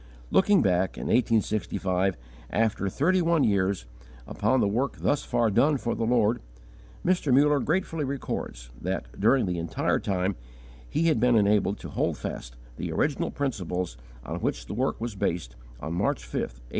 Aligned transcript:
Looking 0.31 0.63
back, 0.63 0.97
in 0.97 1.03
1865, 1.09 2.17
after 2.49 2.89
thirty 2.89 3.21
one 3.21 3.43
years, 3.43 3.85
upon 4.25 4.59
the 4.59 4.67
work 4.67 4.97
thus 4.97 5.21
far 5.23 5.51
done 5.51 5.77
for 5.77 5.93
the 5.93 6.07
Lord, 6.07 6.41
Mr. 7.05 7.31
Muller 7.31 7.59
gratefully 7.59 8.03
records 8.03 8.71
that, 8.81 9.05
during 9.19 9.45
the 9.45 9.59
entire 9.59 9.99
time, 9.99 10.37
he 10.89 11.05
had 11.05 11.19
been 11.19 11.35
enabled 11.35 11.77
to 11.81 11.89
hold 11.89 12.17
fast 12.17 12.55
the 12.77 12.91
original 12.91 13.29
principles 13.29 13.95
on 14.25 14.39
which 14.39 14.65
the 14.65 14.73
work 14.73 14.99
was 14.99 15.13
based 15.13 15.55
on 15.81 15.93
March 15.93 16.23
5, 16.25 16.33
1834. 16.33 16.67